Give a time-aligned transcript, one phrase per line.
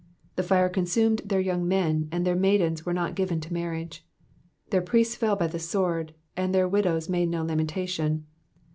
[0.29, 4.03] 63 The fire consumed their young men; and their maidens were not given to marriage.
[4.71, 8.25] 64 Their priests fell by the sword; and their widows made no lamentation.